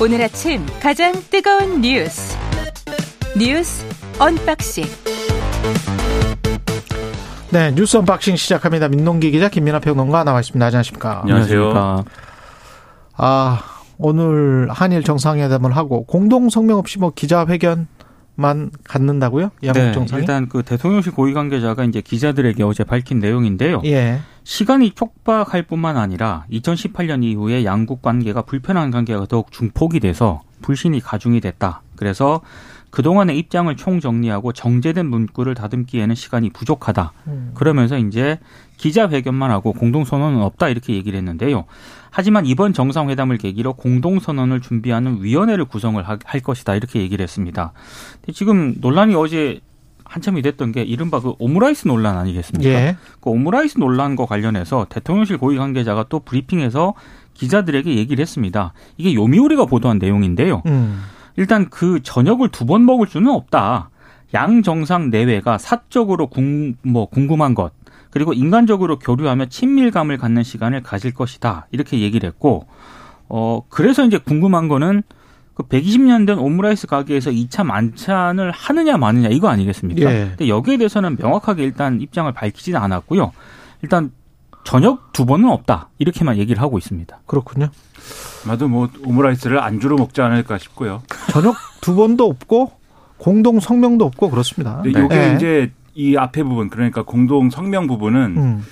[0.00, 2.36] 오늘 아침 가장 뜨거운 뉴스
[3.38, 3.86] 뉴스
[4.18, 4.84] unboxing
[7.52, 8.88] 네 뉴스 unboxing 시작합니다.
[8.88, 10.66] 민동기 기자 김민하 평론가 나와 있습니다.
[10.66, 11.20] 안녕하십니까?
[11.22, 12.04] 안녕하세요.
[13.16, 13.62] 아
[13.96, 17.86] 오늘 한일 정상회담을 하고 공동 성명 없이 뭐 기자회견
[18.36, 19.50] 만 갖는다고요?
[19.62, 20.20] 양국 네, 정상이?
[20.20, 23.82] 일단 그 대통령실 고위 관계자가 이제 기자들에게 어제 밝힌 내용인데요.
[23.84, 24.20] 예.
[24.42, 31.40] 시간이 촉박할 뿐만 아니라 2018년 이후에 양국 관계가 불편한 관계가 더욱 증폭이 돼서 불신이 가중이
[31.40, 31.82] 됐다.
[31.96, 32.40] 그래서
[32.90, 37.12] 그동안의 입장을 총정리하고 정제된 문구를 다듬기에는 시간이 부족하다.
[37.26, 37.50] 음.
[37.54, 38.38] 그러면서 이제
[38.76, 41.64] 기자회견만 하고 공동선언은 없다 이렇게 얘기를 했는데요.
[42.16, 47.72] 하지만 이번 정상회담을 계기로 공동선언을 준비하는 위원회를 구성을 할 것이다 이렇게 얘기를 했습니다.
[48.32, 49.58] 지금 논란이 어제
[50.04, 52.70] 한참이 됐던 게 이른바 그 오므라이스 논란 아니겠습니까?
[52.70, 52.96] 예.
[53.20, 56.94] 그 오므라이스 논란과 관련해서 대통령실 고위 관계자가 또 브리핑에서
[57.34, 58.74] 기자들에게 얘기를 했습니다.
[58.96, 60.62] 이게 요미우리가 보도한 내용인데요.
[60.66, 61.02] 음.
[61.36, 63.90] 일단 그 저녁을 두 번 먹을 수는 없다.
[64.34, 67.72] 양 정상 내외가 사적으로 궁, 뭐 궁금한 것
[68.14, 71.66] 그리고 인간적으로 교류하며 친밀감을 갖는 시간을 가질 것이다.
[71.72, 72.64] 이렇게 얘기를 했고
[73.28, 75.02] 어 그래서 이제 궁금한 거는
[75.54, 80.12] 그 120년 된 오므라이스 가게에서 2차 만찬을 하느냐 마느냐 이거 아니겠습니까?
[80.12, 80.26] 예.
[80.28, 83.32] 근데 여기에 대해서는 명확하게 일단 입장을 밝히지는 않았고요.
[83.82, 84.12] 일단
[84.62, 85.88] 저녁 두 번은 없다.
[85.98, 87.18] 이렇게만 얘기를 하고 있습니다.
[87.26, 87.68] 그렇군요.
[88.44, 91.02] 아마도 뭐 오므라이스를 안주로 먹지 않을까 싶고요.
[91.32, 92.70] 저녁 두 번도 없고
[93.18, 94.82] 공동 성명도 없고 그렇습니다.
[94.82, 95.34] 근데 이게 네.
[95.34, 98.64] 이제 이 앞에 부분 그러니까 공동 성명 부분은 음.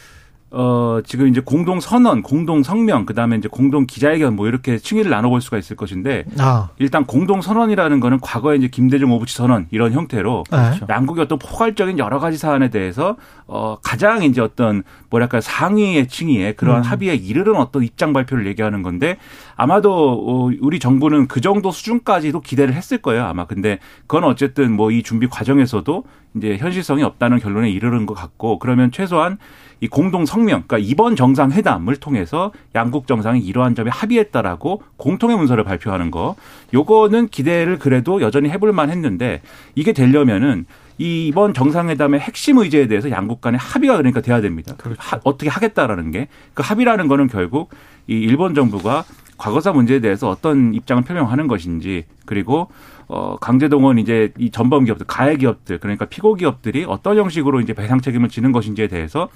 [0.54, 5.10] 어 지금 이제 공동 선언, 공동 성명, 그 다음에 이제 공동 기자회견 뭐 이렇게 층위를
[5.10, 6.68] 나눠볼 수가 있을 것인데 아.
[6.78, 10.80] 일단 공동 선언이라는 거는 과거에 이제 김대중 오부치 선언 이런 형태로 네.
[10.90, 16.82] 양국의 어떤 포괄적인 여러 가지 사안에 대해서 어 가장 이제 어떤 뭐랄까 상위의 층위에 그러한
[16.82, 16.84] 음.
[16.84, 19.16] 합의에 이르는 어떤 입장 발표를 얘기하는 건데
[19.56, 24.90] 아마도 어 우리 정부는 그 정도 수준까지도 기대를 했을 거예요 아마 근데 그건 어쨌든 뭐
[24.92, 26.04] 이 준비 과정에서도
[26.36, 29.38] 이제 현실성이 없다는 결론에 이르는 것 같고 그러면 최소한
[29.80, 36.12] 이 공동 성명, 그러니까 이번 정상회담을 통해서 양국 정상이 이러한 점에 합의했다라고 공통의 문서를 발표하는
[36.12, 36.36] 거,
[36.72, 39.42] 요거는 기대를 그래도 여전히 해볼 만 했는데
[39.74, 40.66] 이게 되려면은
[40.98, 44.76] 이 이번 정상회담의 핵심 의제에 대해서 양국 간의 합의가 그러니까 돼야 됩니다.
[44.98, 47.70] 하- 어떻게 하겠다라는 게 그 합의라는 거는 결국
[48.06, 49.04] 이 일본 정부가
[49.42, 52.68] 과거사 문제에 대해서 어떤 입장을 표명하는 것인지 그리고
[53.08, 58.00] 어 강제동원 이제 이 전범 기업들 가해 기업들 그러니까 피고 기업들이 어떤 형식으로 이제 배상
[58.00, 59.28] 책임을 지는 것인지에 대해서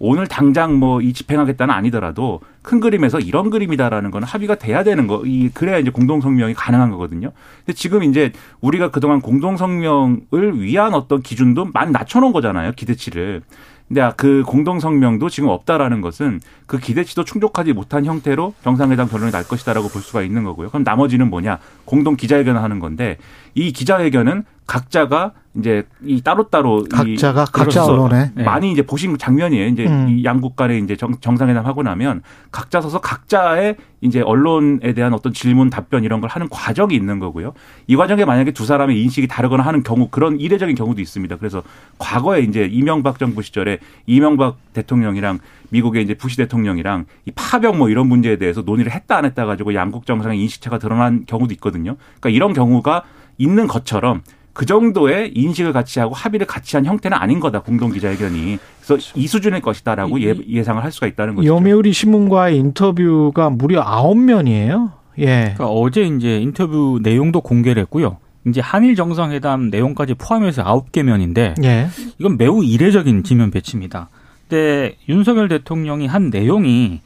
[0.00, 5.22] 오늘 당장 뭐 이 집행하겠다는 아니더라도 큰 그림에서 이런 그림이다라는 거는 합의가 돼야 되는 거.
[5.24, 7.30] 이 그래야 이제 공동 성명이 가능한 거거든요.
[7.64, 12.72] 근데 지금 이제 우리가 그동안 공동 성명을 위한 어떤 기준도 많이 낮춰 놓은 거잖아요.
[12.72, 13.42] 기대치를.
[13.92, 19.44] 근데 그 공동 성명도 지금 없다라는 것은 그 기대치도 충족하지 못한 형태로 정상회담 결론이 날
[19.44, 20.70] 것이다라고 볼 수가 있는 거고요.
[20.70, 21.58] 그럼 나머지는 뭐냐?
[21.84, 23.18] 공동 기자회견을 하는 건데
[23.54, 28.42] 이 기자회견은 각자가 이제 이 따로따로 각자가 이 각자 언론에 네.
[28.42, 29.66] 많이 이제 보신 장면이에요.
[29.66, 30.08] 이제 음.
[30.08, 35.34] 이 양국 간에 이제 정, 정상회담 하고 나면 각자 서서 각자의 이제 언론에 대한 어떤
[35.34, 37.52] 질문 답변 이런 걸 하는 과정이 있는 거고요.
[37.86, 41.36] 이 과정에 만약에 두 사람의 인식이 다르거나 하는 경우 그런 이례적인 경우도 있습니다.
[41.36, 41.62] 그래서
[41.98, 48.06] 과거에 이제 이명박 정부 시절에 이명박 대통령이랑 미국의 이제 부시 대통령이랑 이 파병 뭐 이런
[48.06, 51.96] 문제에 대해서 논의를 했다 안 했다 가지고 양국 정상의 인식차가 드러난 경우도 있거든요.
[52.20, 53.02] 그러니까 이런 경우가
[53.36, 54.22] 있는 것처럼
[54.52, 59.26] 그 정도의 인식을 같이 하고 합의를 같이 한 형태는 아닌 거다 공동 기자회견이 그래서 이
[59.26, 61.46] 수준일 것이다라고 예, 예상을 할 수가 있다는 거죠.
[61.48, 64.92] 요미우리 신문과의 인터뷰가 무려 아홉 면이에요.
[65.18, 65.54] 예.
[65.54, 68.18] 그러니까 어제 이제 인터뷰 내용도 공개를 했고요.
[68.46, 71.88] 이제 한일 정상회담 내용까지 포함해서 아홉 개 면인데 예.
[72.18, 74.08] 이건 매우 이례적인 지면 배치입니다.
[74.48, 77.00] 근데 윤석열 대통령이 한 내용이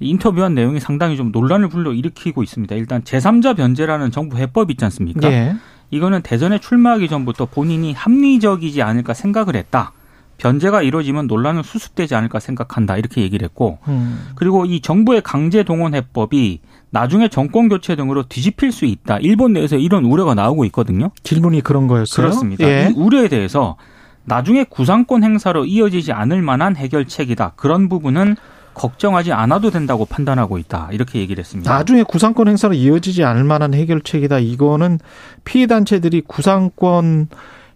[0.00, 2.74] 인터뷰한 내용이 상당히 좀 논란을 불러 일으키고 있습니다.
[2.74, 5.30] 일단 제3자 변제라는 정부 해법 있지 않습니까?
[5.32, 5.54] 예.
[5.92, 9.92] 이거는 대선에 출마하기 전부터 본인이 합리적이지 않을까 생각을 했다.
[10.38, 12.96] 변제가 이루어지면 논란은 수습되지 않을까 생각한다.
[12.96, 14.30] 이렇게 얘기를 했고 음.
[14.34, 16.60] 그리고 이 정부의 강제 동원 해법이
[16.90, 19.18] 나중에 정권 교체 등으로 뒤집힐 수 있다.
[19.18, 21.10] 일본 내에서 이런 우려가 나오고 있거든요.
[21.22, 22.26] 질문이 그런 거였어요.
[22.26, 22.66] 그렇습니다.
[22.66, 22.88] 예.
[22.90, 23.76] 이 우려에 대해서
[24.24, 27.52] 나중에 구상권 행사로 이어지지 않을 만한 해결책이다.
[27.56, 28.36] 그런 부분은
[28.74, 30.88] 걱정하지 않아도 된다고 판단하고 있다.
[30.92, 31.72] 이렇게 얘기를 했습니다.
[31.72, 34.38] 나중에 구상권 행사로 이어지지 않을 만한 해결책이다.
[34.38, 34.98] 이거는
[35.44, 37.28] 피해 단체들이 구상권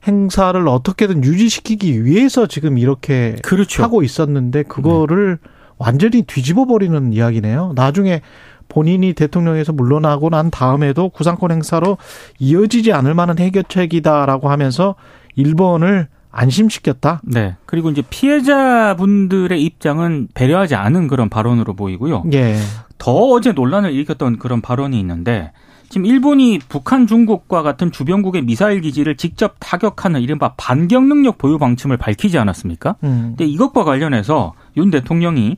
[0.07, 3.83] 행사를 어떻게든 유지시키기 위해서 지금 이렇게 그렇죠.
[3.83, 5.39] 하고 있었는데 그거를
[5.79, 7.73] 완전히 뒤집어 버리는 이야기네요.
[7.75, 8.23] 나중에
[8.69, 11.99] 본인이 대통령에서 물러나고 난 다음에도 구상권 행사로
[12.39, 14.97] 이어지지 않을 만한 해결책이다라고 하면서
[15.35, 17.23] 일본을 안심시켰다.
[17.25, 17.57] 네.
[17.65, 22.25] 그리고 이제 피해자분들의 입장은 배려하지 않은 그런 발언으로 보이고요.
[22.35, 22.57] 예.
[22.99, 25.53] 더 어제 논란을 일으켰던 그런 발언이 있는데
[25.89, 31.97] 지금 일본이 북한, 중국과 같은 주변국의 미사일 기지를 직접 타격하는 이른바 반격 능력 보유 방침을
[31.97, 32.97] 밝히지 않았습니까?
[33.05, 33.35] 음.
[33.37, 35.57] 근데 이것과 관련해서 윤 대통령이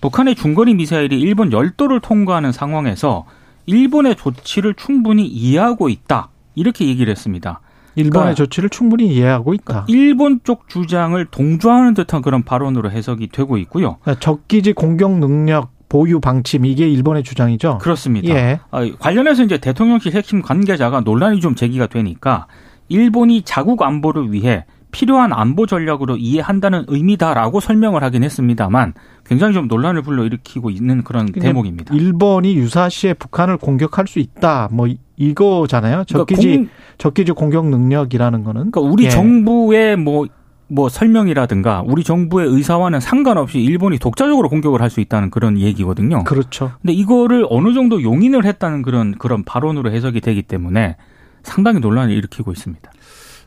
[0.00, 3.24] 북한의 중거리 미사일이 일본 열도를 통과하는 상황에서
[3.66, 6.28] 일본의 조치를 충분히 이해하고 있다.
[6.54, 7.60] 이렇게 얘기를 했습니다.
[7.96, 9.86] 일본의 그러니까 조치를 충분히 이해하고 있다.
[9.88, 13.96] 일본 쪽 주장을 동조하는 듯한 그런 발언으로 해석이 되고 있고요.
[14.02, 17.78] 그러니까 적기지 공격 능력 보유 방침 이게 일본의 주장이죠.
[17.78, 18.34] 그렇습니다.
[18.34, 18.58] 예.
[18.70, 22.46] 아, 관련해서 이제 대통령실 핵심 관계자가 논란이 좀 제기가 되니까
[22.88, 24.64] 일본이 자국 안보를 위해
[24.94, 28.94] 필요한 안보 전략으로 이해한다는 의미다라고 설명을 하긴 했습니다만
[29.26, 31.94] 굉장히 좀 논란을 불러일으키고 있는 그런 그러니까 대목입니다.
[31.94, 34.68] 일본이 유사시에 북한을 공격할 수 있다.
[34.70, 36.04] 뭐 이- 이거잖아요.
[36.04, 36.68] 적기지 그러니까, 공-
[36.98, 39.10] 적기지 공격 능력이라는 거는 그러니까 우리 예.
[39.10, 40.26] 정부의 뭐,
[40.68, 46.22] 뭐 설명이라든가 우리 정부의 의사와는 상관없이 일본이 독자적으로 공격을 할 수 있다는 그런 얘기거든요.
[46.24, 46.70] 그렇죠.
[46.80, 50.96] 근데 이거를 어느 정도 용인을 했다는 그런 그런 발언으로 해석이 되기 때문에
[51.42, 52.90] 상당히 논란을 일으키고 있습니다.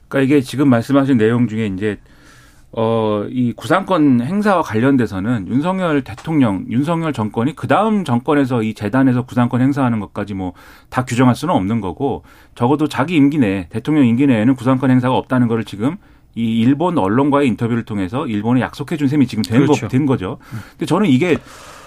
[0.07, 1.97] 그러니까 이게 지금 말씀하신 내용 중에 이제
[2.71, 9.61] 어, 이 구상권 행사와 관련돼서는 윤석열 대통령, 윤석열 정권이 그 다음 정권에서 이 재단에서 구상권
[9.61, 10.53] 행사하는 것까지 뭐
[10.89, 12.23] 다 규정할 수는 없는 거고
[12.55, 15.97] 적어도 자기 임기 내, 대통령 임기 내에는 구상권 행사가 없다는 거를 지금
[16.35, 19.81] 이 일본 언론과의 인터뷰를 통해서 일본에 약속해 준 셈이 지금 된, 그렇죠.
[19.81, 20.37] 거, 된 거죠.
[20.71, 21.37] 근데 저는 이게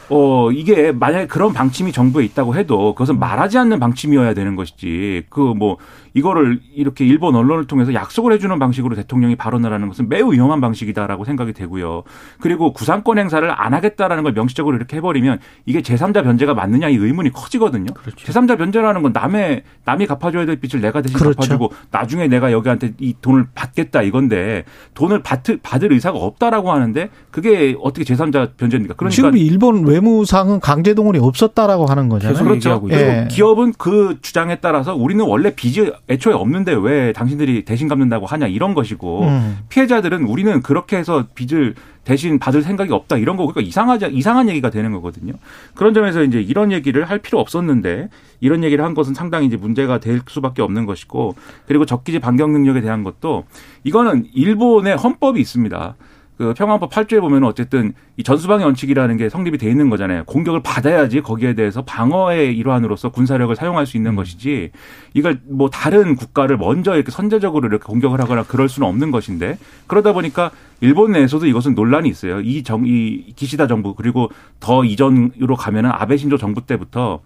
[0.09, 5.41] 어, 이게 만약에 그런 방침이 정부에 있다고 해도 그것은 말하지 않는 방침이어야 되는 것이지 그
[5.55, 5.77] 뭐
[6.15, 11.25] 이거를 이렇게 일본 언론을 통해서 약속을 해주는 방식으로 대통령이 발언을 하는 것은 매우 위험한 방식이다라고
[11.25, 12.03] 생각이 되고요.
[12.41, 17.31] 그리고 구상권 행사를 안 하겠다라는 걸 명시적으로 이렇게 해버리면 이게 제3자 변제가 맞느냐 이 의문이
[17.33, 17.93] 커지거든요.
[17.95, 18.27] 그렇죠.
[18.27, 21.37] 제3자 변제라는 건 남의 남이 갚아줘야 될 빚을 내가 대신 그렇죠.
[21.37, 24.65] 갚아주고 나중에 내가 여기한테 이 돈을 받겠다 이건데
[24.95, 28.95] 돈을 받을, 받을 의사가 없다라고 하는데 그게 어떻게 제3자 변제입니까?
[28.95, 32.43] 그러니까 지금 일본 외무상은 강제 동원이 없었다라고 하는 거잖아요.
[32.43, 32.81] 그렇죠.
[32.81, 33.01] 그리고.
[33.01, 33.29] 예.
[33.31, 38.75] 기업은 그 주장에 따라서 우리는 원래 빚이 애초에 없는데 왜 당신들이 대신 갚는다고 하냐 이런
[38.75, 39.59] 것이고 음.
[39.69, 41.75] 피해자들은 우리는 그렇게 해서 빚을
[42.05, 45.35] 대신 받을 생각이 없다 이런 거 그러니까 이상하지 이상한 얘기가 되는 거거든요.
[45.75, 48.09] 그런 점에서 이제 이런 얘기를 할 필요 없었는데
[48.41, 51.37] 이런 얘기를 한 것은 상당히 이제 문제가 될 수밖에 없는 것이고
[51.67, 53.45] 그리고 적기지 반경 능력에 대한 것도
[53.85, 55.95] 이거는 일본의 헌법이 있습니다.
[56.41, 60.25] 그 평화헌법 8조에 보면 어쨌든 이 전수방위 원칙이라는 게 성립이 돼 있는 거잖아요.
[60.25, 64.71] 공격을 받아야지 거기에 대해서 방어의 일환으로서 군사력을 사용할 수 있는 것이지
[65.13, 70.15] 이걸 뭐 다른 국가를 먼저 이렇게 선제적으로 이렇게 공격을 하거나 그럴 수는 없는 것인데 그러다
[70.15, 70.51] 보니까
[70.81, 72.41] 일본 내에서도 이것은 논란이 있어요.
[72.41, 77.21] 이 정, 이 기시다 정부 그리고 더 이전으로 가면은 아베 신조 정부 때부터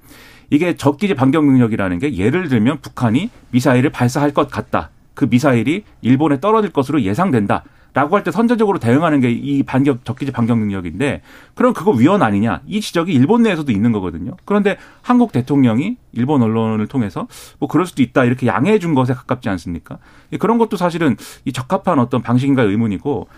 [0.50, 4.90] 이게 적기지 반격 능력이라는 게 예를 들면 북한이 미사일을 발사할 것 같다.
[5.14, 7.62] 그 미사일이 일본에 떨어질 것으로 예상된다.
[7.94, 11.23] 라고 할 때 선제적으로 대응하는 게 이 반격 적기지 반격 능력인데
[11.55, 14.32] 그럼 그거 위헌 아니냐 이 지적이 일본 내에서도 있는 거거든요.
[14.44, 19.49] 그런데 한국 대통령이 일본 언론을 통해서 뭐 그럴 수도 있다 이렇게 양해해 준 것에 가깝지
[19.49, 19.99] 않습니까?
[20.41, 23.29] 그런 것도 사실은 이 적합한 어떤 방식인가 의문이고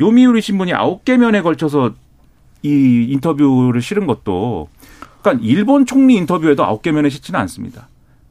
[0.00, 1.92] 요미우리 신문이 아홉 개 면에 걸쳐서
[2.62, 4.68] 이 인터뷰를 실은 것도
[5.22, 7.88] 그러니까 일본 총리 인터뷰에도 아홉 개 면에 싣지는 않습니다.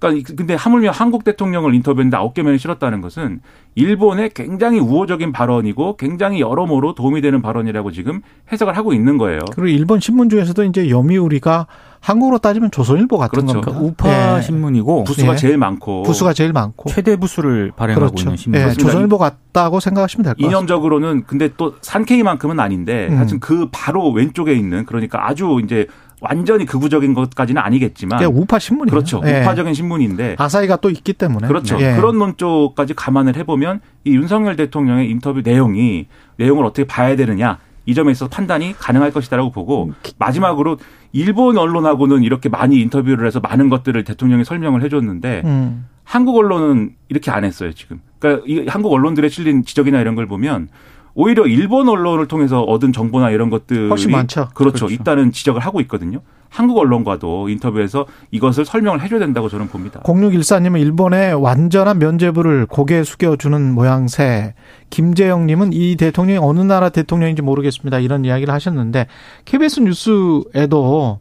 [0.09, 3.41] 그러니까 근데 하물며 한국 대통령을 인터뷰했는데 아홉 개 면에 실었다는 것은
[3.75, 8.21] 일본의 굉장히 우호적인 발언이고 굉장히 여러모로 도움이 되는 발언이라고 지금
[8.51, 9.39] 해석을 하고 있는 거예요.
[9.53, 11.67] 그리고 일본 신문 중에서도 이제 여미우리가
[11.99, 13.61] 한국으로 따지면 조선일보 같은 그렇죠.
[13.61, 13.71] 겁니다.
[13.71, 14.41] 그러니까 우파 예.
[14.41, 15.37] 신문이고 부수가 예.
[15.37, 18.23] 제일 많고 부수가 제일 많고 최대 부수를 발행하고 그렇죠.
[18.25, 18.59] 있는 신문.
[18.61, 18.73] 예.
[18.73, 20.57] 조선일보 같다고 생각하시면 될 것 같습니다.
[20.57, 23.17] 이념적으로는 근데 또 산케이만큼은 아닌데 음.
[23.17, 25.87] 하여튼 그 바로 왼쪽에 있는 그러니까 아주 이제
[26.23, 28.91] 완전히 극우적인 것까지는 아니겠지만 그게 우파 신문이에요.
[28.91, 29.21] 그렇죠.
[29.25, 29.41] 예.
[29.41, 31.79] 우파적인 신문인데 아사히가 또 있기 때문에 그렇죠.
[31.81, 31.95] 예.
[31.95, 38.13] 그런 논조까지 감안을 해보면 이 윤석열 대통령의 인터뷰 내용이 내용을 어떻게 봐야 되느냐 이 점에
[38.13, 40.77] 있어서 판단이 가능할 것이다라고 보고 음, 마지막으로
[41.11, 45.87] 일본 언론하고는 이렇게 많이 인터뷰를 해서 많은 것들을 대통령이 설명을 해줬는데 음.
[46.05, 47.99] 한국 언론은 이렇게 안 했어요 지금.
[48.19, 50.69] 그러니까 이 한국 언론들의 실린 지적이나 이런 걸 보면
[51.15, 54.49] 오히려 일본 언론을 통해서 얻은 정보나 이런 것들이 훨씬 많죠.
[54.53, 54.85] 그렇죠.
[54.85, 54.93] 그렇죠.
[54.93, 56.21] 있다는 지적을 하고 있거든요.
[56.49, 60.01] 한국 언론과도 인터뷰에서 이것을 설명을 해줘야 된다고 저는 봅니다.
[60.01, 64.53] 0614님은 일본의 완전한 면죄부를 고개 숙여주는 모양새.
[64.91, 67.99] 김재영님은 이 대통령이 어느 나라 대통령인지 모르겠습니다.
[67.99, 69.07] 이런 이야기를 하셨는데
[69.45, 71.19] KBS 뉴스에도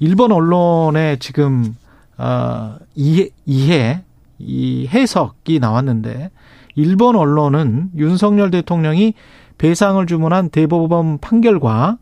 [0.00, 1.76] 일본 언론의 지금
[2.18, 4.02] 어, 이해, 이해,
[4.40, 6.30] 이 해석이 나왔는데
[6.74, 9.14] 일본 언론은 윤석열 대통령이
[9.58, 11.98] 배상을 주문한 대법원 판결과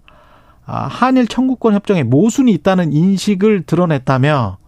[0.67, 4.59] 아, 한일 청구권 협정에 모순이 있다는 인식을 드러냈다며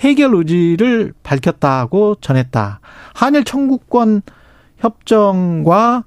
[0.00, 2.80] 해결 의지를 밝혔다고 전했다.
[3.14, 4.22] 한일 청구권
[4.78, 6.04] 협정과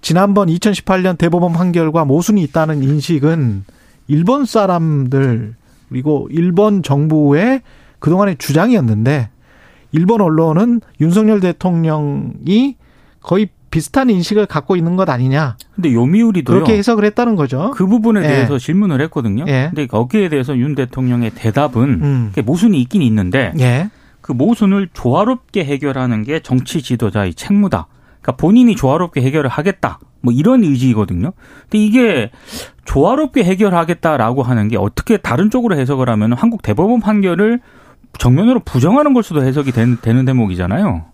[0.00, 3.64] 지난번 2018년 대법원 판결과 모순이 있다는 인식은
[4.06, 5.56] 일본 사람들
[5.88, 7.62] 그리고 일본 정부의
[7.98, 9.30] 그동안의 주장이었는데
[9.92, 12.76] 일본 언론은 윤석열 대통령이
[13.24, 15.56] 거의 비슷한 인식을 갖고 있는 것 아니냐.
[15.74, 17.72] 근데 요미우리도 그렇게 해석을 했다는 거죠.
[17.74, 18.28] 그 부분에 예.
[18.28, 19.44] 대해서 질문을 했거든요.
[19.48, 19.66] 예.
[19.70, 22.32] 근데 거기에 대해서 윤 대통령의 대답은 음.
[22.44, 23.90] 모순이 있긴 있는데 예.
[24.20, 27.88] 그 모순을 조화롭게 해결하는 게 정치 지도자의 책무다.
[28.20, 29.98] 그러니까 본인이 조화롭게 해결을 하겠다.
[30.20, 31.32] 뭐 이런 의지거든요.
[31.62, 32.30] 근데 이게
[32.84, 37.60] 조화롭게 해결하겠다라고 하는 게 어떻게 다른 쪽으로 해석을 하면 한국 대법원 판결을
[38.18, 41.06] 정면으로 부정하는 걸 수도 해석이 된- 되는 대목이잖아요.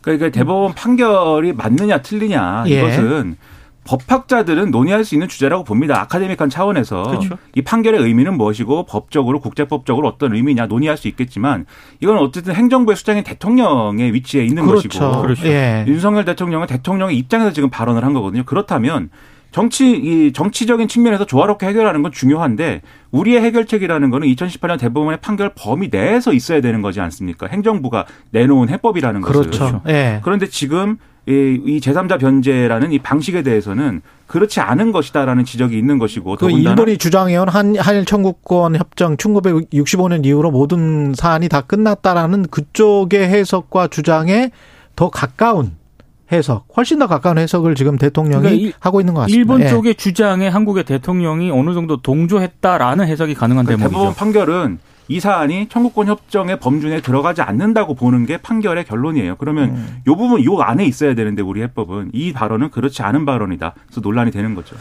[0.00, 2.78] 그러니까 대법원 판결이 맞느냐 틀리냐 예.
[2.78, 3.36] 이것은
[3.84, 5.98] 법학자들은 논의할 수 있는 주제라고 봅니다.
[6.02, 7.38] 아카데믹한 차원에서 그렇죠.
[7.54, 11.64] 이 판결의 의미는 무엇이고 법적으로 국제법적으로 어떤 의미냐 논의할 수 있겠지만
[12.00, 14.88] 이건 어쨌든 행정부의 수장인 대통령의 위치에 있는 그렇죠.
[14.88, 15.46] 것이고 그렇죠.
[15.46, 15.84] 예.
[15.88, 18.44] 윤석열 대통령은 대통령의 입장에서 지금 발언을 한 거거든요.
[18.44, 19.08] 그렇다면
[19.50, 25.88] 정치 이 정치적인 측면에서 조화롭게 해결하는 건 중요한데 우리의 해결책이라는 거는 2018년 대법원의 판결 범위
[25.90, 27.46] 내에서 있어야 되는 거지 않습니까?
[27.46, 29.82] 행정부가 내놓은 해법이라는 것은 그렇죠.
[29.88, 30.20] 예.
[30.22, 36.36] 그런데 지금 이, 이 제3자 변제라는 이 방식에 대해서는 그렇지 않은 것이다라는 지적이 있는 것이고
[36.36, 43.88] 그 일본이 주장해온 한, 한일 청구권 협정 1965년 이후로 모든 사안이 다 끝났다라는 그쪽의 해석과
[43.88, 44.50] 주장에
[44.96, 45.77] 더 가까운
[46.30, 49.38] 해석, 훨씬 더 가까운 해석을 지금 대통령이 그러니까 일- 하고 있는 것 같습니다.
[49.38, 49.68] 일본 예.
[49.68, 54.18] 쪽의 주장에 한국의 대통령이 어느 정도 동조했다라는 해석이 가능한 그러니까 대법원 대목이죠.
[54.18, 54.78] 판결은
[55.10, 59.36] 이 사안이 청구권 협정의 범준에 들어가지 않는다고 보는 게 판결의 결론이에요.
[59.36, 59.96] 그러면 음.
[60.06, 63.72] 요 부분 요 안에 있어야 되는데 우리 해법은 이 발언은 그렇지 않은 발언이다.
[63.86, 64.76] 그래서 논란이 되는 거죠.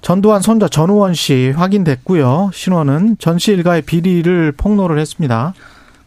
[0.00, 2.50] 전두환 손자 전우원 씨 확인됐고요.
[2.52, 5.54] 신원은 전씨 일가의 비리를 폭로를 했습니다.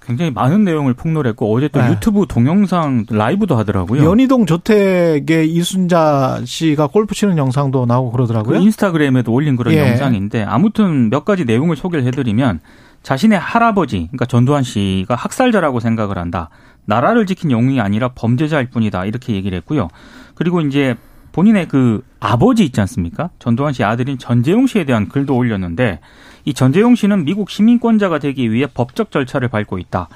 [0.04, 1.92] 굉장히 많은 내용을 폭로했고 어제 또 네.
[1.92, 4.04] 유튜브 동영상 라이브도 하더라고요.
[4.04, 8.60] 연희동 저택에 이순자 씨가 골프 치는 영상도 나오고 그 그러더라고요.
[8.60, 9.90] 인스타그램에도 올린 그런 예.
[9.90, 12.62] 영상인데 아무튼 몇 가지 내용을 소개를 해드리면
[13.04, 16.50] 자신의 할아버지, 그러니까 전두환 씨가 학살자라고 생각을 한다.
[16.86, 19.06] 나라를 지킨 영웅이 아니라 범죄자일 뿐이다.
[19.06, 19.88] 이렇게 얘기를 했고요.
[20.36, 20.96] 그리고 이제
[21.32, 23.30] 본인의 그 아버지 있지 않습니까?
[23.40, 26.00] 전두환 씨 아들인 전재용 씨에 대한 글도 올렸는데
[26.46, 30.10] 이 전재용 씨는 미국 시민권자가 되기 위해 법적 절차를 밟고 있다.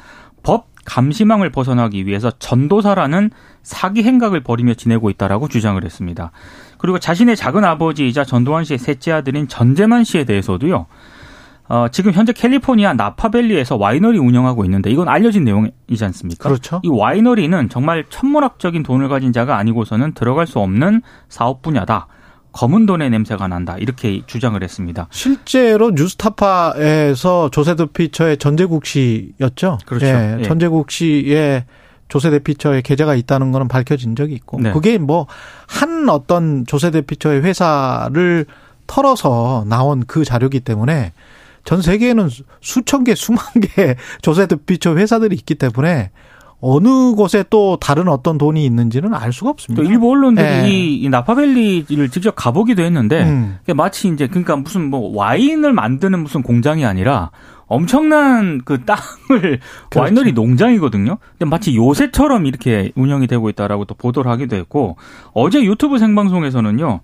[0.44, 3.32] 법 감시망을 벗어나기 위해서 전도사라는
[3.64, 6.32] 사기 행각을 벌이며 지내고 있다라고 주장을 했습니다.
[6.78, 10.86] 그리고 자신의 작은 아버지이자 전두환 씨의 셋째 아들인 전재만 씨에 대해서도요.
[11.68, 16.48] 어, 지금 현재 캘리포니아 나파밸리에서 와이너리 운영하고 있는데 이건 알려진 내용이지 않습니까?
[16.48, 16.80] 그렇죠.
[16.84, 22.06] 이 와이너리는 정말 천문학적인 돈을 가진 자가 아니고서는 들어갈 수 없는 사업 분야다.
[22.56, 23.76] 검은 돈의 냄새가 난다.
[23.78, 25.08] 이렇게 주장을 했습니다.
[25.12, 29.80] 실제로 뉴스타파에서 조세드 피처의 전재국 씨였죠.
[29.86, 30.06] 그렇죠.
[30.06, 30.44] 예, 예.
[30.44, 31.66] 전재국 씨의
[32.08, 34.72] 조세대 피처의 계좌가 있다는 거는 밝혀진 적이 있고 네.
[34.72, 35.28] 그게 뭐
[35.68, 38.46] 한 어떤 조세대 피처의 회사를
[38.88, 41.12] 털어서 나온 그 자료이기 때문에
[41.64, 46.12] 전 세계에는 수- 수천 개, 수만 개 조세대 피처 회사들이 있기 때문에
[46.62, 49.84] 어느 곳에 또 다른 어떤 돈이 있는지는 알 수가 없습니다.
[49.84, 50.68] 또 일부 언론들이 예.
[50.68, 53.60] 이, 이 나파밸리를 직접 가보기도 했는데 음.
[53.76, 57.32] 마치 이제 그러니까 무슨 뭐 와인을 만드는 무슨 공장이 아니라
[57.68, 59.02] 엄청난 그 땅을
[59.90, 60.00] 그렇죠.
[60.00, 61.18] 와이너리 농장이거든요.
[61.32, 64.98] 근데 마치 요새처럼 이렇게 운영이 되고 있다라고 또 보도를 하기도 했고
[65.34, 67.02] 어제 유튜브 생방송에서는요.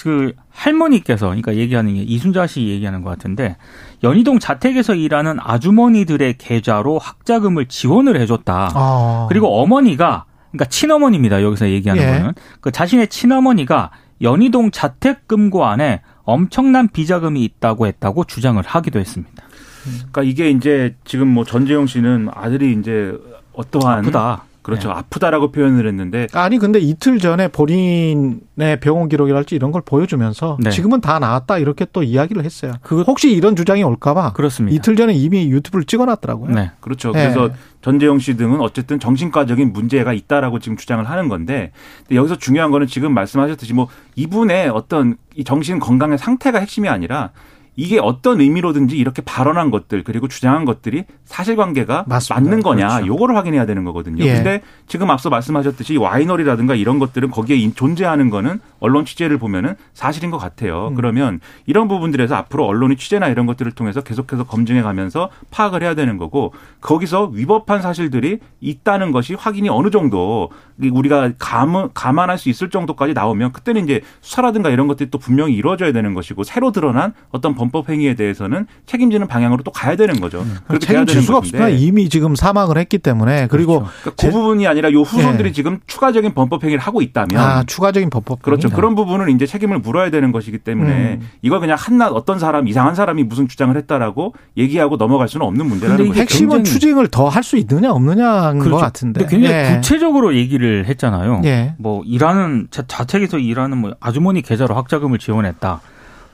[0.00, 3.56] 그 할머니께서 그러니까 얘기하는 게 이순자 씨 얘기하는 것 같은데
[4.02, 8.70] 연희동 자택에서 일하는 아주머니들의 계좌로 학자금을 지원을 해줬다.
[8.74, 9.26] 아.
[9.28, 11.42] 그리고 어머니가 그러니까 친어머니입니다.
[11.42, 12.06] 여기서 얘기하는 예.
[12.06, 13.90] 거는 그 자신의 친어머니가
[14.22, 19.44] 연희동 자택금고 안에 엄청난 비자금이 있다고 했다고 주장을 하기도 했습니다.
[19.84, 23.12] 그러니까 이게 이제 지금 뭐 전재용 씨는 아들이 이제
[23.52, 24.44] 어떠한 아프다.
[24.64, 24.90] 그렇죠.
[24.90, 30.70] 아프다라고 표현을 했는데 아니 근데 이틀 전에 본인의 병원 기록이랄지 이런 걸 보여주면서 네.
[30.70, 32.72] 지금은 다 나았다 이렇게 또 이야기를 했어요.
[32.82, 34.74] 그거- 혹시 이런 주장이 올까봐 그렇습니다.
[34.74, 36.50] 이틀 전에 이미 유튜브를 찍어놨더라고요.
[36.50, 36.70] 네.
[36.80, 37.12] 그렇죠.
[37.12, 37.22] 네.
[37.24, 37.50] 그래서
[37.82, 41.70] 전재용 씨 등은 어쨌든 정신과적인 문제가 있다라고 지금 주장을 하는 건데
[42.10, 47.30] 여기서 중요한 거는 지금 말씀하셨듯이 뭐 이분의 어떤 이 정신 건강의 상태가 핵심이 아니라
[47.76, 52.40] 이게 어떤 의미로든지 이렇게 발언한 것들 그리고 주장한 것들이 사실관계가 맞습니다.
[52.40, 53.06] 맞는 거냐 그렇죠.
[53.06, 54.24] 요거를 확인해야 되는 거거든요.
[54.24, 54.34] 예.
[54.34, 60.30] 근데 지금 앞서 말씀하셨듯이 와이너리라든가 이런 것들은 거기에 인- 존재하는 거는 언론 취재를 보면은 사실인
[60.30, 60.88] 것 같아요.
[60.88, 60.94] 음.
[60.94, 66.16] 그러면 이런 부분들에서 앞으로 언론이 취재나 이런 것들을 통해서 계속해서 검증해 가면서 파악을 해야 되는
[66.16, 70.50] 거고 거기서 위법한 사실들이 있다는 것이 확인이 어느 정도
[70.80, 75.92] 우리가 감, 감안할 수 있을 정도까지 나오면 그때는 이제 수사라든가 이런 것들이 또 분명히 이루어져야
[75.92, 80.40] 되는 것이고 새로 드러난 어떤 범법 행위에 대해서는 책임지는 방향으로 또 가야 되는 거죠.
[80.42, 80.56] 음.
[80.68, 81.68] 그렇게 책임질 되는 수가 없습니다.
[81.68, 83.92] 이미 지금 사망을 했기 때문에 그리고 그렇죠.
[84.02, 85.52] 그러니까 제- 그 부분이 아니라 요 후손들이 예.
[85.52, 88.68] 지금 추가적인 범법 행위를 하고 있다면 아 추가적인 법법 그렇죠.
[88.70, 90.90] 그런 부분은 이제 책임을 물어야 되는 것이기 때문에
[91.20, 91.28] 음.
[91.42, 95.98] 이걸 그냥 한낱 어떤 사람 이상한 사람이 무슨 주장을 했다라고 얘기하고 넘어갈 수는 없는 문제라는
[95.98, 96.10] 거죠.
[96.12, 99.20] 이게 핵심은 굉장히- 추징을 더 할 수 있느냐 없느냐인 것 같은데.
[99.20, 99.74] 근데 굉장히 예.
[99.76, 101.42] 구체적으로 얘기를 했잖아요.
[101.44, 101.74] 예.
[101.78, 105.80] 뭐 일하는 자, 자택에서 일하는 뭐 아주머니 계좌로 학자금을 지원했다.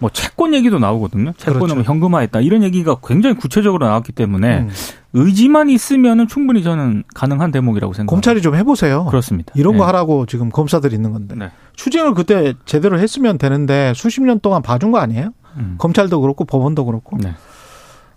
[0.00, 1.32] 뭐 채권 얘기도 나오거든요.
[1.36, 1.74] 채권을 그렇죠.
[1.76, 2.40] 뭐 현금화했다.
[2.40, 4.70] 이런 얘기가 굉장히 구체적으로 나왔기 때문에 음.
[5.12, 8.10] 의지만 있으면은 충분히 저는 가능한 대목이라고 생각합니다.
[8.10, 9.04] 검찰이 좀 해보세요.
[9.04, 9.52] 그렇습니다.
[9.54, 9.86] 이런 거 네.
[9.86, 11.50] 하라고 지금 검사들이 있는 건데 네.
[11.76, 15.32] 추징을 그때 제대로 했으면 되는데 수십 년 동안 봐준 거 아니에요?
[15.56, 15.74] 음.
[15.78, 17.34] 검찰도 그렇고 법원도 그렇고 네.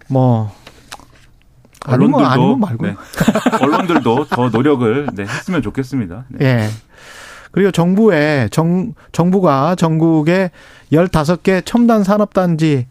[0.08, 0.52] 뭐
[1.86, 2.96] 아니면 아니면 말고 네.
[3.62, 6.26] 언론들도 더 노력을 네, 했으면 좋겠습니다.
[6.30, 6.46] 네.
[6.46, 6.70] 예.
[7.54, 10.52] 그리고 정부에 정 정부가 전국에
[10.92, 12.88] 15개 첨단 산업 단지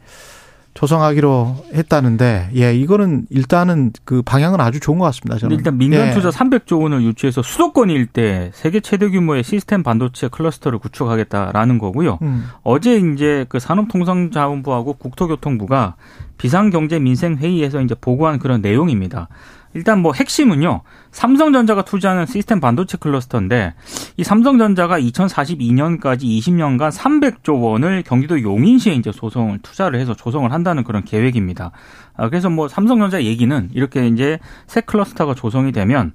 [0.74, 5.38] 조성하기로 했다는데 예, 이거는 일단은 그 방향은 아주 좋은 것 같습니다.
[5.38, 5.56] 저는.
[5.56, 6.12] 일단 민간 예.
[6.12, 12.18] 투자 300조 원을 유치해서 수도권 일대 세계 최대 규모의 시스템 반도체 클러스터를 구축하겠다라는 거고요.
[12.22, 12.46] 음.
[12.62, 15.96] 어제 이제 그 산업통상자원부하고 국토교통부가
[16.42, 19.28] 비상경제민생회의에서 이제 보고한 그런 내용입니다.
[19.74, 20.82] 일단 뭐 핵심은요.
[21.12, 23.74] 삼성전자가 투자하는 시스템 반도체 클러스터인데
[24.16, 31.04] 이 삼성전자가 2042년까지 20년간 300조 원을 경기도 용인시에 이제 조성을 투자를 해서 조성을 한다는 그런
[31.04, 31.70] 계획입니다.
[32.16, 36.12] 아, 그래서 뭐 삼성전자 얘기는 이렇게 이제 새 클러스터가 조성이 되면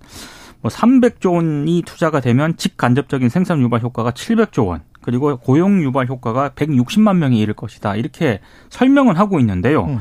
[0.62, 6.50] 뭐 300조 원이 투자가 되면 직간접적인 생산 유발 효과가 700조 원, 그리고 고용 유발 효과가
[6.50, 7.96] 160만 명에 이를 것이다.
[7.96, 9.86] 이렇게 설명을 하고 있는데요.
[9.86, 10.00] 음.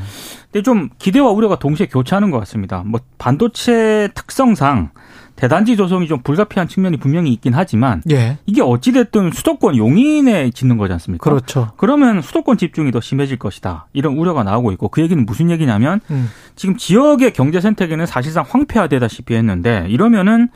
[0.51, 2.83] 근데 좀 기대와 우려가 동시에 교차하는 것 같습니다.
[2.85, 4.91] 뭐 반도체 특성상
[5.37, 8.39] 대단지 조성이 좀 불가피한 측면이 분명히 있긴 하지만 예.
[8.47, 11.23] 이게 어찌됐든 수도권 용인에 짓는 거지 않습니까?
[11.23, 11.73] 그렇죠.
[11.77, 13.87] 그러면 수도권 집중이 더 심해질 것이다.
[13.93, 16.31] 이런 우려가 나오고 있고 그 얘기는 무슨 얘기냐면 음.
[16.57, 20.49] 지금 지역의 경제 생태계는 사실상 황폐화되다시피 했는데 이러면은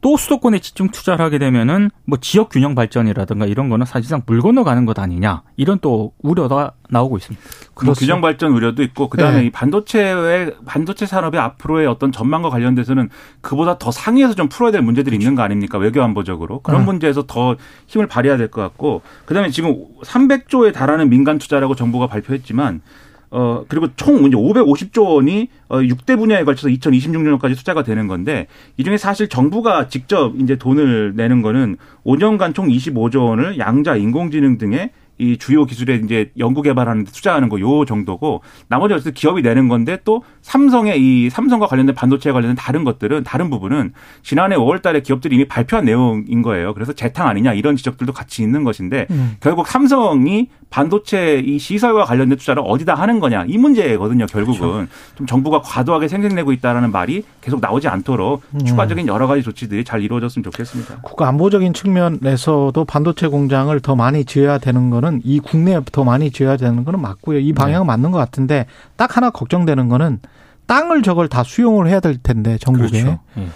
[0.00, 4.84] 또 수도권에 집중 투자를 하게 되면은 뭐 지역 균형 발전이라든가 이런 거는 사실상 물 건너가는
[4.84, 7.42] 것 아니냐 이런 또 우려가 나오고 있습니다.
[7.42, 7.98] 뭐 그렇죠.
[8.00, 9.46] 규정 발전 우려도 있고 그다음에 네.
[9.46, 13.08] 이 반도체의 반도체 산업의 앞으로의 어떤 전망과 관련돼서는
[13.40, 16.86] 그보다 더 상위에서 좀 풀어야 될 문제들이 있는 거 아닙니까 외교 안보적으로 그런 음.
[16.86, 22.82] 문제에서 더 힘을 발휘해야 될 것 같고 그다음에 지금 300조에 달하는 민간 투자라고 정부가 발표했지만
[23.30, 28.84] 어 그리고 총 이제 550조 원이 어 6대 분야에 걸쳐서 2026년까지 투자가 되는 건데 이
[28.84, 34.90] 중에 사실 정부가 직접 이제 돈을 내는 거는 5년간 총 25조 원을 양자 인공지능 등의
[35.18, 39.68] 이 주요 기술에 이제 연구 개발하는 데 투자하는 거 요 정도고 나머지 어쨌든 기업이 내는
[39.68, 45.00] 건데 또 삼성의 이 삼성과 관련된 반도체에 관련된 다른 것들은 다른 부분은 지난해 5월 달에
[45.00, 46.74] 기업들이 이미 발표한 내용인 거예요.
[46.74, 49.36] 그래서 재탕 아니냐 이런 지적들도 같이 있는 것인데 음.
[49.40, 54.24] 결국 삼성이 반도체 이 시설과 관련된 투자를 어디다 하는 거냐 이 문제거든요.
[54.24, 58.64] 결국은 좀 정부가 과도하게 생색내고 있다라는 말이 계속 나오지 않도록 음.
[58.64, 61.02] 추가적인 여러 가지 조치들이 잘 이루어졌으면 좋겠습니다.
[61.02, 66.56] 국가 안보적인 측면에서도 반도체 공장을 더 많이 지어야 되는 거는 이 국내에 더 많이 지어야
[66.56, 67.38] 되는 거는 맞고요.
[67.38, 68.64] 이 방향은 맞는 것 같은데
[68.96, 70.20] 딱 하나 걱정되는 거는
[70.66, 73.18] 땅을 저걸 다 수용을 해야 될 텐데 전국에 그렇죠.
[73.36, 73.48] 예.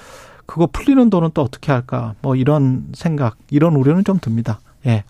[0.45, 2.13] 그거 풀리는 돈은 또 어떻게 할까?
[2.21, 4.61] 뭐 이런 생각, 이런 우려는 좀 듭니다.
[4.85, 5.05] 예.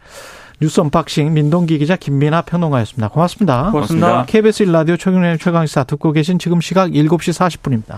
[0.59, 3.09] 뉴스 unboxing 민동기 기자 김민하 평론가였습니다.
[3.09, 3.71] 고맙습니다.
[3.71, 4.25] 고맙습니다.
[4.25, 7.95] KBS 1라디오 최경영의 최강시사 듣고 계신 지금 시각 7시 40분입니다.